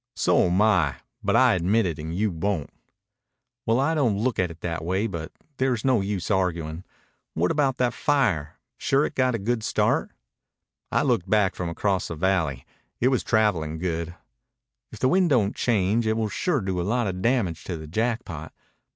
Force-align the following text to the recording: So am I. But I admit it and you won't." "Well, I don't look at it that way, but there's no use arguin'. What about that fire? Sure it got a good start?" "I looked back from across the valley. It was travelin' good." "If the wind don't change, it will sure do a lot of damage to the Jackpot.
So 0.15 0.47
am 0.47 0.59
I. 0.63 0.95
But 1.23 1.35
I 1.35 1.53
admit 1.53 1.85
it 1.85 1.99
and 1.99 2.11
you 2.15 2.31
won't." 2.31 2.71
"Well, 3.67 3.79
I 3.79 3.93
don't 3.93 4.17
look 4.17 4.39
at 4.39 4.49
it 4.49 4.61
that 4.61 4.83
way, 4.83 5.05
but 5.05 5.31
there's 5.57 5.85
no 5.85 6.01
use 6.01 6.31
arguin'. 6.31 6.83
What 7.35 7.51
about 7.51 7.77
that 7.77 7.93
fire? 7.93 8.57
Sure 8.79 9.05
it 9.05 9.13
got 9.13 9.35
a 9.35 9.37
good 9.37 9.61
start?" 9.61 10.09
"I 10.91 11.03
looked 11.03 11.29
back 11.29 11.53
from 11.53 11.69
across 11.69 12.07
the 12.07 12.15
valley. 12.15 12.65
It 12.99 13.09
was 13.09 13.23
travelin' 13.23 13.77
good." 13.77 14.15
"If 14.91 14.97
the 14.97 15.07
wind 15.07 15.29
don't 15.29 15.55
change, 15.55 16.07
it 16.07 16.17
will 16.17 16.29
sure 16.29 16.61
do 16.61 16.81
a 16.81 16.81
lot 16.81 17.05
of 17.05 17.21
damage 17.21 17.63
to 17.65 17.77
the 17.77 17.85
Jackpot. 17.85 18.51